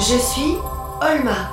[0.00, 0.56] Je suis
[1.02, 1.50] Olma,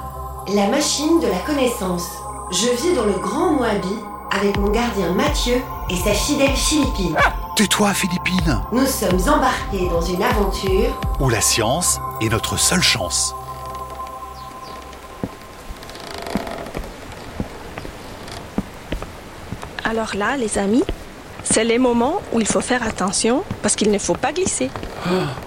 [0.55, 2.07] la machine de la connaissance.
[2.49, 3.93] Je vis dans le Grand Moabi
[4.31, 7.17] avec mon gardien Mathieu et sa fidèle Philippine.
[7.57, 13.35] Tais-toi, Philippine Nous sommes embarqués dans une aventure Où la science est notre seule chance.
[19.83, 20.85] Alors là, les amis,
[21.43, 24.69] c'est les moments où il faut faire attention parce qu'il ne faut pas glisser.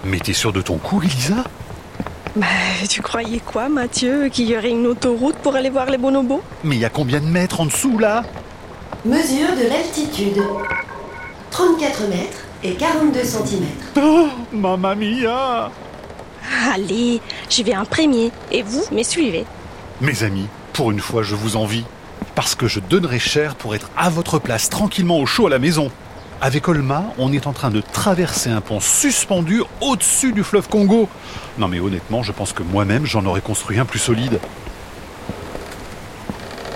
[0.03, 1.45] Mais t'es sûr de ton coup, Elisa
[2.35, 2.47] Bah,
[2.89, 6.41] tu croyais quoi, Mathieu Qu'il y aurait une autoroute pour aller voir les bonobos?
[6.63, 8.23] Mais il y a combien de mètres en dessous, là?
[9.03, 10.41] Mesure de l'altitude
[11.51, 13.65] 34 mètres et 42 cm.
[13.97, 15.71] Oh, mamma mia
[16.73, 18.31] Allez, j'y vais en premier.
[18.51, 19.45] Et vous, me suivez?
[19.99, 21.83] Mes amis, pour une fois, je vous envie.
[22.35, 25.59] Parce que je donnerais cher pour être à votre place tranquillement au chaud à la
[25.59, 25.91] maison.
[26.43, 31.07] Avec Olma, on est en train de traverser un pont suspendu au-dessus du fleuve Congo.
[31.59, 34.39] Non mais honnêtement, je pense que moi-même, j'en aurais construit un plus solide.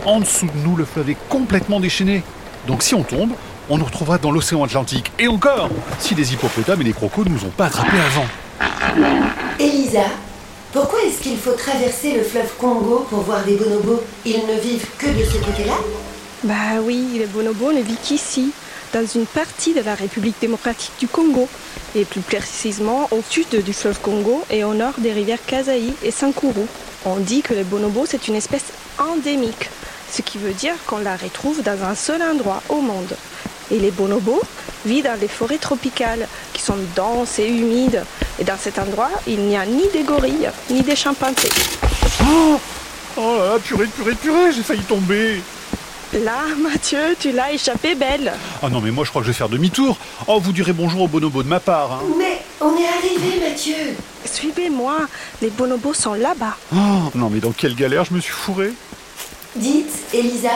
[0.06, 2.22] En dessous de nous, le fleuve est complètement déchaîné.
[2.68, 3.32] Donc si on tombe,
[3.68, 5.12] on nous retrouvera dans l'océan Atlantique.
[5.18, 8.28] Et encore, si les hippopotames et les crocos ne nous ont pas attrapés avant.
[9.60, 10.06] Elisa,
[10.74, 14.04] pourquoi est-ce qu'il faut traverser le fleuve Congo pour voir des bonobos?
[14.26, 15.78] Ils ne vivent que de ce côté-là?
[16.44, 18.52] Bah oui, les bonobos ne vivent qu'ici,
[18.96, 21.50] dans une partie de la République démocratique du Congo,
[21.96, 26.12] et plus précisément au sud du fleuve Congo et au nord des rivières Kasaï et
[26.12, 26.66] Sankuru.
[27.04, 28.64] On dit que les bonobos c'est une espèce
[28.98, 29.70] endémique,
[30.10, 33.18] ce qui veut dire qu'on la retrouve dans un seul endroit au monde.
[33.70, 34.42] Et les bonobos
[34.86, 38.02] vivent dans les forêts tropicales qui sont denses et humides.
[38.40, 41.50] Et dans cet endroit, il n'y a ni des gorilles, ni des chimpanzés.
[42.22, 42.58] Oh,
[43.18, 45.42] oh là là, purée, purée, purée, j'ai failli tomber.
[46.24, 48.32] Là, Mathieu, tu l'as échappé belle.
[48.64, 49.98] Ah non, mais moi je crois que je vais faire demi-tour.
[50.28, 51.92] Oh, vous direz bonjour aux bonobos de ma part.
[51.92, 52.00] Hein.
[52.18, 53.76] Mais on est arrivé, Mathieu
[54.24, 54.96] Suivez-moi,
[55.42, 56.56] les bonobos sont là-bas.
[56.74, 58.72] Oh, non, mais dans quelle galère je me suis fourré.
[59.58, 60.52] Dites, Elisa,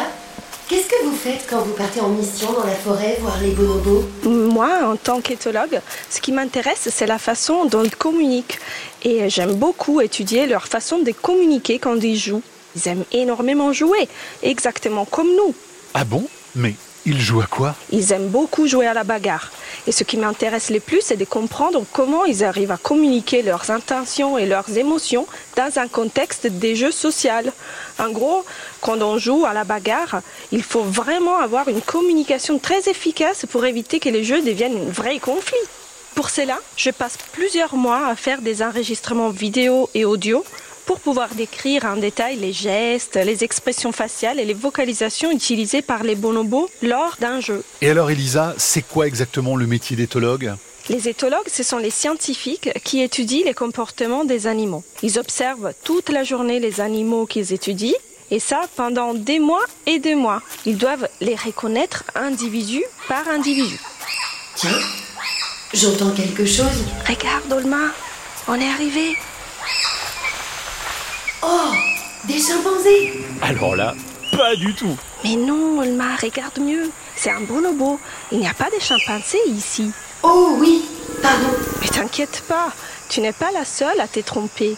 [0.70, 4.08] qu'est-ce que vous faites quand vous partez en mission dans la forêt voir les bonobos?
[4.24, 8.60] Moi, en tant qu'éthologue, ce qui m'intéresse, c'est la façon dont ils communiquent.
[9.04, 12.44] Et j'aime beaucoup étudier leur façon de communiquer quand ils jouent.
[12.76, 14.08] Ils aiment énormément jouer,
[14.44, 15.54] exactement comme nous.
[15.94, 16.28] Ah bon?
[16.56, 16.76] Mais
[17.06, 17.76] ils jouent à quoi?
[17.92, 19.52] Ils aiment beaucoup jouer à la bagarre.
[19.88, 23.72] Et ce qui m'intéresse le plus, c'est de comprendre comment ils arrivent à communiquer leurs
[23.72, 25.26] intentions et leurs émotions
[25.56, 27.32] dans un contexte des jeux sociaux.
[27.98, 28.46] En gros,
[28.82, 33.66] quand on joue à la bagarre, il faut vraiment avoir une communication très efficace pour
[33.66, 35.58] éviter que les jeux deviennent un vrai conflit.
[36.16, 40.44] Pour cela, je passe plusieurs mois à faire des enregistrements vidéo et audio
[40.90, 46.02] pour pouvoir décrire en détail les gestes, les expressions faciales et les vocalisations utilisées par
[46.02, 47.64] les bonobos lors d'un jeu.
[47.84, 50.56] Et alors, Elisa, c'est quoi exactement le métier d'éthologue?
[50.90, 54.84] Les éthologues, ce sont les scientifiques qui étudient les comportements des animaux.
[55.04, 57.94] Ils observent toute la journée les animaux qu'ils étudient,
[58.32, 60.42] et ça pendant des mois et des mois.
[60.66, 63.80] Ils doivent les reconnaître individu par individu.
[64.56, 64.80] Tiens,
[65.72, 66.84] j'entends quelque chose.
[67.08, 67.94] Regarde, Olma,
[68.48, 69.16] on est arrivé.
[71.42, 71.72] Oh,
[72.26, 73.96] des chimpanzés Alors là,
[74.36, 74.98] pas du tout.
[75.24, 76.92] Mais non, Olma, regarde mieux.
[77.16, 78.00] C'est un bonobo.
[78.32, 79.92] Il n'y a pas de chimpanzés ici.
[80.24, 80.84] Oh oui,
[81.22, 81.50] pardon.
[81.82, 82.74] Mais t'inquiète pas,
[83.08, 84.76] tu n'es pas la seule à t'être trompée.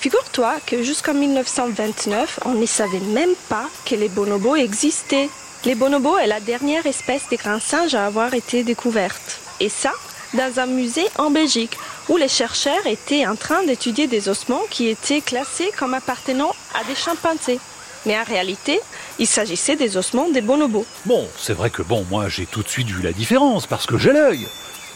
[0.00, 5.28] Figure-toi que jusqu'en 1929, on ne savait même pas que les bonobos existaient.
[5.64, 9.40] Les bonobos est la dernière espèce de grands singes à avoir été découverte.
[9.58, 9.92] Et ça,
[10.34, 11.76] dans un musée en Belgique,
[12.08, 16.84] où les chercheurs étaient en train d'étudier des ossements qui étaient classés comme appartenant à
[16.84, 17.60] des chimpanzés.
[18.06, 18.80] Mais en réalité,
[19.18, 20.86] il s'agissait des ossements des bonobos.
[21.04, 23.98] Bon, c'est vrai que bon, moi j'ai tout de suite vu la différence parce que
[23.98, 24.46] j'ai l'œil.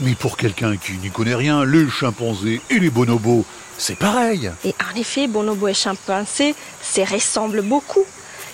[0.00, 3.44] Mais pour quelqu'un qui n'y connaît rien, les chimpanzés et les bonobos,
[3.76, 4.50] c'est pareil.
[4.64, 8.04] Et en effet, bonobos et chimpanzés se ressemblent beaucoup.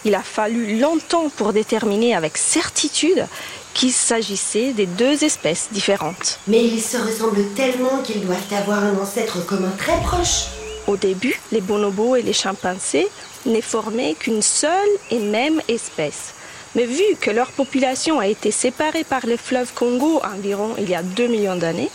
[0.05, 3.27] Il a fallu longtemps pour déterminer avec certitude
[3.75, 6.39] qu'il s'agissait des deux espèces différentes.
[6.47, 10.47] Mais ils se ressemblent tellement qu'ils doivent avoir un ancêtre commun très proche.
[10.87, 13.09] Au début, les bonobos et les chimpanzés
[13.47, 16.35] n'est formé qu'une seule et même espèce.
[16.75, 20.95] Mais vu que leur population a été séparée par le fleuve Congo environ il y
[20.95, 21.91] a 2 millions d'années,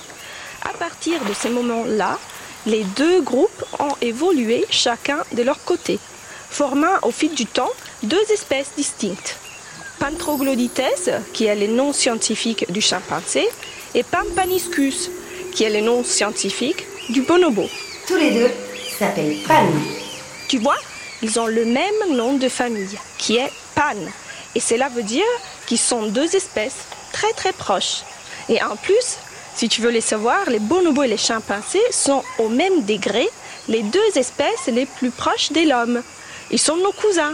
[0.63, 2.19] à partir de ces moments-là,
[2.65, 5.99] les deux groupes ont évolué chacun de leur côté,
[6.53, 7.71] formant au fil du temps
[8.03, 9.37] deux espèces distinctes.
[9.99, 13.47] Pantroglodites, qui est le nom scientifique du chimpanzé,
[13.95, 15.09] et Pampaniscus,
[15.51, 17.67] qui est le nom scientifique du bonobo.
[18.07, 18.51] Tous les deux
[18.97, 19.65] s'appellent Pan.
[20.47, 20.77] Tu vois,
[21.23, 23.97] ils ont le même nom de famille, qui est Pan.
[24.53, 25.25] Et cela veut dire
[25.65, 28.03] qu'ils sont deux espèces très très proches.
[28.47, 29.17] Et en plus,
[29.55, 33.27] si tu veux les savoir, les bonobos et les chimpanzés sont au même degré
[33.67, 36.03] les deux espèces les plus proches de l'homme.
[36.53, 37.33] Ils sont nos cousins.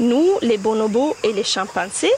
[0.00, 2.12] Nous, les bonobos et les chimpanzés,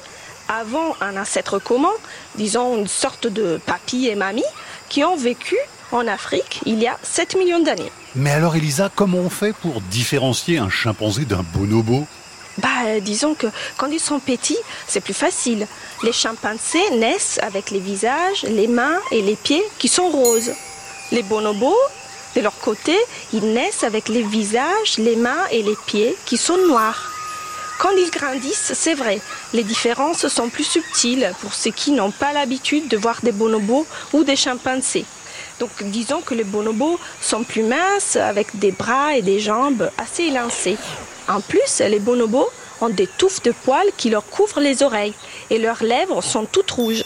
[0.49, 1.93] avons un ancêtre commun,
[2.35, 4.43] disons une sorte de papy et mamie,
[4.89, 5.57] qui ont vécu
[5.93, 7.93] en Afrique il y a 7 millions d'années.
[8.17, 12.05] Mais alors Elisa, comment on fait pour différencier un chimpanzé d'un bonobo?
[12.59, 13.47] Bah, euh, disons que
[13.77, 14.59] quand ils sont petits,
[14.89, 15.69] c'est plus facile.
[16.03, 20.51] Les chimpanzés naissent avec les visages, les mains et les pieds qui sont roses.
[21.13, 21.77] Les bonobos,
[22.37, 22.95] de leur côté,
[23.33, 27.11] ils naissent avec les visages, les mains et les pieds qui sont noirs.
[27.79, 29.21] Quand ils grandissent, c'est vrai,
[29.55, 33.87] les différences sont plus subtiles pour ceux qui n'ont pas l'habitude de voir des bonobos
[34.13, 35.07] ou des chimpanzés.
[35.59, 40.25] Donc disons que les bonobos sont plus minces avec des bras et des jambes assez
[40.25, 40.77] élancés.
[41.29, 42.49] En plus, les bonobos
[42.83, 45.15] ont des touffes de poils qui leur couvrent les oreilles
[45.49, 47.05] et leurs lèvres sont toutes rouges.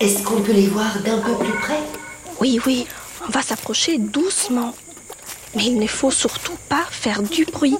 [0.00, 2.01] Est-ce qu'on peut les voir d'un peu plus près?
[2.42, 2.88] Oui, oui,
[3.24, 4.74] on va s'approcher doucement.
[5.54, 7.78] Mais il ne faut surtout pas faire du bruit.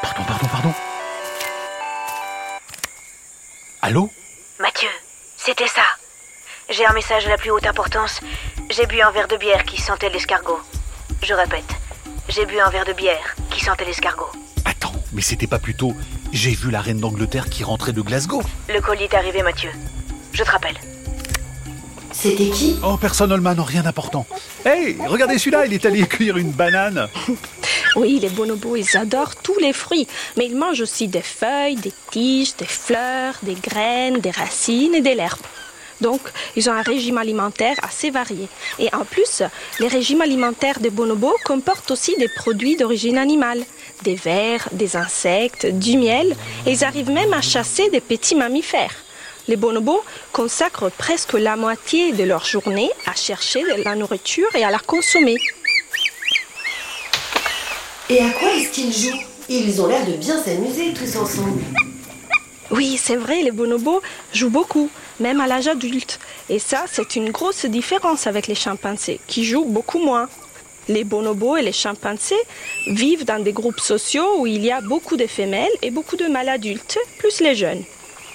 [0.00, 0.74] Pardon, pardon, pardon.
[3.80, 4.10] Allô
[4.60, 4.90] Mathieu,
[5.36, 5.82] c'était ça.
[6.70, 8.20] J'ai un message de la plus haute importance.
[8.70, 10.60] J'ai bu un verre de bière qui sentait l'escargot.
[11.20, 11.74] Je répète,
[12.28, 14.30] j'ai bu un verre de bière qui sentait l'escargot.
[14.66, 15.96] Attends, mais c'était pas plutôt
[16.32, 19.70] j'ai vu la reine d'Angleterre qui rentrait de Glasgow Le colis est arrivé, Mathieu.
[20.32, 20.76] Je te rappelle.
[22.12, 24.26] C'était qui Oh, personne, Holman, rien d'important.
[24.64, 27.08] Hey, regardez celui-là, il est allé cueillir une banane.
[27.94, 30.08] Oui, les bonobos, ils adorent tous les fruits,
[30.38, 35.02] mais ils mangent aussi des feuilles, des tiges, des fleurs, des graines, des racines et
[35.02, 35.40] de l'herbe.
[36.00, 36.20] Donc,
[36.56, 38.48] ils ont un régime alimentaire assez varié.
[38.78, 39.42] Et en plus,
[39.78, 43.62] les régimes alimentaires des bonobos comportent aussi des produits d'origine animale,
[44.04, 46.34] des vers, des insectes, du miel,
[46.66, 49.01] et ils arrivent même à chasser des petits mammifères.
[49.48, 50.02] Les bonobos
[50.32, 54.78] consacrent presque la moitié de leur journée à chercher de la nourriture et à la
[54.78, 55.36] consommer.
[58.08, 59.18] Et à quoi est-ce qu'ils jouent?
[59.48, 61.60] Ils ont l'air de bien s'amuser tous ensemble.
[62.70, 64.00] Oui, c'est vrai, les bonobos
[64.32, 66.20] jouent beaucoup, même à l'âge adulte.
[66.48, 70.28] Et ça, c'est une grosse différence avec les chimpanzés, qui jouent beaucoup moins.
[70.88, 72.34] Les bonobos et les chimpanzés
[72.86, 76.26] vivent dans des groupes sociaux où il y a beaucoup de femelles et beaucoup de
[76.26, 77.84] mâles adultes, plus les jeunes.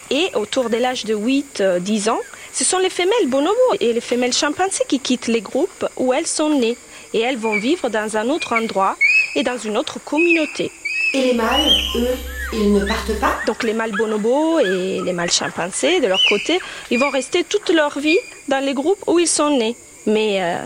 [0.10, 2.20] Et autour de l'âge de 8-10 ans,
[2.54, 6.28] ce sont les femelles bonobos et les femelles chimpanzés qui quittent les groupes où elles
[6.28, 6.78] sont nées.
[7.14, 8.96] Et elles vont vivre dans un autre endroit
[9.36, 10.72] et dans une autre communauté.
[11.14, 12.16] Et les mâles, eux,
[12.54, 13.36] ils ne partent pas?
[13.46, 16.60] Donc les mâles bonobos et les mâles chimpanzés, de leur côté,
[16.92, 19.76] ils vont rester toute leur vie dans les groupes où ils sont nés.
[20.06, 20.60] Mais euh,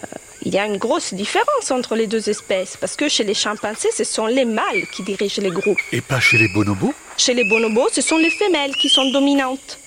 [0.44, 3.92] il y a une grosse différence entre les deux espèces, parce que chez les chimpanzés,
[3.96, 5.80] ce sont les mâles qui dirigent les groupes.
[5.92, 6.94] Et pas chez les bonobos?
[7.18, 9.78] Chez les bonobos, ce sont les femelles qui sont dominantes.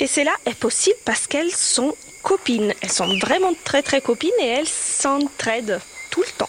[0.00, 2.72] Et cela est possible parce qu'elles sont copines.
[2.80, 6.48] Elles sont vraiment très très copines et elles s'entraident tout le temps.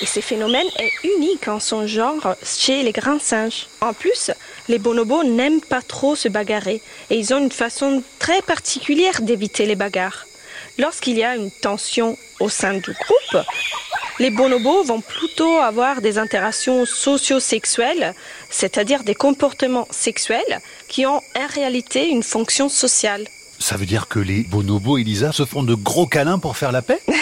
[0.00, 3.66] Et ce phénomène est unique en son genre chez les grands singes.
[3.80, 4.30] En plus,
[4.68, 6.80] les bonobos n'aiment pas trop se bagarrer
[7.10, 10.27] et ils ont une façon très particulière d'éviter les bagarres.
[10.78, 13.44] Lorsqu'il y a une tension au sein du groupe,
[14.20, 18.14] les bonobos vont plutôt avoir des interactions socio-sexuelles,
[18.48, 23.26] c'est-à-dire des comportements sexuels qui ont en réalité une fonction sociale.
[23.58, 26.82] Ça veut dire que les bonobos, Elisa, se font de gros câlins pour faire la
[26.82, 27.00] paix?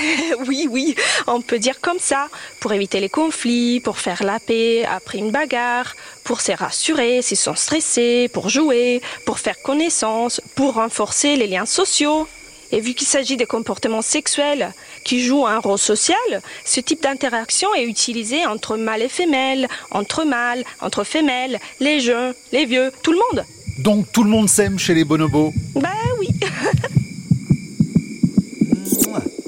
[0.46, 0.94] Oui, oui,
[1.26, 2.28] on peut dire comme ça,
[2.60, 7.38] pour éviter les conflits, pour faire la paix après une bagarre, pour se rassurer s'ils
[7.38, 12.28] sont stressés, pour jouer, pour faire connaissance, pour renforcer les liens sociaux.
[12.72, 14.72] Et vu qu'il s'agit de comportements sexuels
[15.04, 16.16] qui jouent un rôle social,
[16.64, 22.34] ce type d'interaction est utilisé entre mâles et femelles, entre mâles, entre femelles, les jeunes,
[22.52, 23.44] les vieux, tout le monde.
[23.78, 26.28] Donc tout le monde s'aime chez les bonobos Bah oui.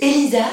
[0.00, 0.44] Elisa,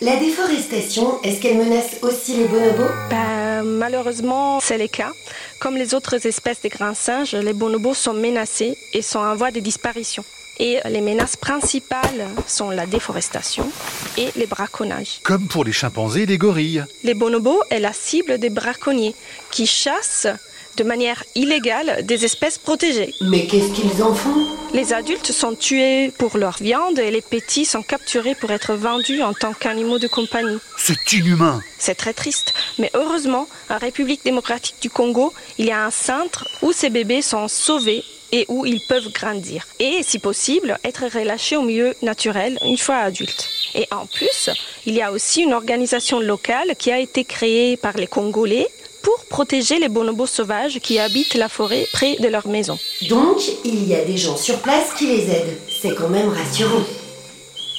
[0.00, 2.90] la déforestation, est-ce qu'elle menace aussi les bonobos?
[3.10, 5.12] Bah, malheureusement, c'est le cas.
[5.60, 9.50] Comme les autres espèces de grands singes, les bonobos sont menacés et sont en voie
[9.50, 10.24] de disparition.
[10.58, 13.70] Et les menaces principales sont la déforestation
[14.16, 15.20] et les braconnages.
[15.22, 16.84] Comme pour les chimpanzés et les gorilles.
[17.04, 19.14] Les bonobos est la cible des braconniers
[19.50, 20.28] qui chassent
[20.76, 23.14] de manière illégale des espèces protégées.
[23.22, 24.46] Mais qu'est-ce qu'ils en font?
[24.74, 29.22] Les adultes sont tués pour leur viande et les petits sont capturés pour être vendus
[29.22, 30.58] en tant qu'animaux de compagnie.
[30.76, 35.84] C'est inhumain C'est très triste, mais heureusement, en République démocratique du Congo, il y a
[35.84, 39.66] un centre où ces bébés sont sauvés et où ils peuvent grandir.
[39.78, 43.48] Et, si possible, être relâchés au milieu naturel une fois adultes.
[43.74, 44.50] Et en plus,
[44.86, 48.68] il y a aussi une organisation locale qui a été créée par les Congolais
[49.02, 52.78] pour protéger les bonobos sauvages qui habitent la forêt près de leur maison.
[53.08, 55.58] Donc, il y a des gens sur place qui les aident.
[55.80, 56.84] C'est quand même rassurant.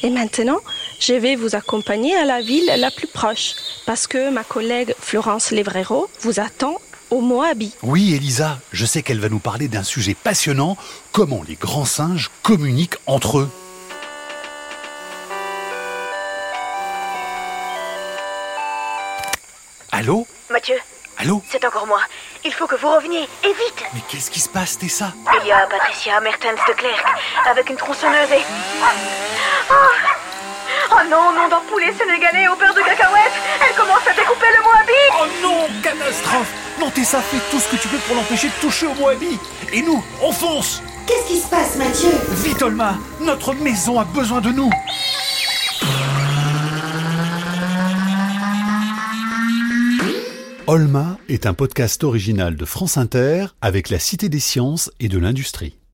[0.03, 0.59] Et maintenant,
[0.99, 5.51] je vais vous accompagner à la ville la plus proche, parce que ma collègue Florence
[5.51, 7.73] Levrero vous attend au Moabi.
[7.83, 10.77] Oui, Elisa, je sais qu'elle va nous parler d'un sujet passionnant,
[11.11, 13.49] comment les grands singes communiquent entre eux.
[19.91, 20.27] Allô?
[20.51, 20.75] Mathieu,
[21.17, 21.41] Allô?
[21.49, 21.99] C'est encore moi.
[22.45, 23.83] Il faut que vous reveniez, et vite!
[23.93, 25.11] Mais qu'est-ce qui se passe, Tessa?
[25.41, 27.03] Il y a Patricia Mertens de Clerc,
[27.49, 28.43] avec une tronçonneuse et...
[29.71, 29.73] Oh,
[30.99, 33.31] Oh non, nom d'un poulet sénégalais au beurre de cacahuète.
[33.61, 35.01] Elle commence à découper le Moabi.
[35.21, 36.51] Oh non, catastrophe.
[36.79, 39.37] Non, Tessa, fais tout ce que tu peux pour l'empêcher de toucher au Moabi.
[39.73, 40.81] Et nous, on fonce.
[41.05, 42.09] Qu'est-ce qui se passe, Mathieu?
[42.43, 44.71] Vite, Olma Notre maison a besoin de nous.
[50.65, 55.19] Olma est un podcast original de France Inter avec la Cité des sciences et de
[55.19, 55.77] l'industrie.